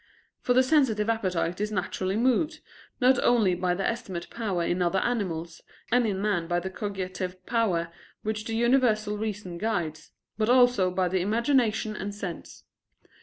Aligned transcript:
For 0.41 0.55
the 0.55 0.63
sensitive 0.63 1.11
appetite 1.11 1.61
is 1.61 1.71
naturally 1.71 2.15
moved, 2.17 2.61
not 2.99 3.23
only 3.23 3.53
by 3.53 3.75
the 3.75 3.83
estimative 3.83 4.31
power 4.31 4.63
in 4.63 4.81
other 4.81 4.97
animals, 4.97 5.61
and 5.91 6.07
in 6.07 6.19
man 6.19 6.47
by 6.47 6.59
the 6.59 6.71
cogitative 6.71 7.45
power 7.45 7.89
which 8.23 8.45
the 8.45 8.55
universal 8.55 9.15
reason 9.19 9.59
guides, 9.59 10.09
but 10.39 10.49
also 10.49 10.89
by 10.89 11.07
the 11.07 11.21
imagination 11.21 11.95
and 11.95 12.15
sense. 12.15 12.63